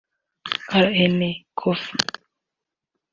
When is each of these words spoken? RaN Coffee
RaN 0.83 1.19
Coffee 1.59 2.01